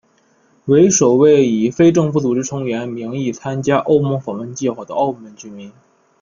[0.65, 5.71] 为首位以非政府组织成员名义参加欧盟访问计划的澳门居民。